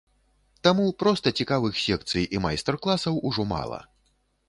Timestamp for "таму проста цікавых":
0.67-1.79